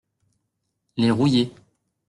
[0.97, 1.53] Les rouillés.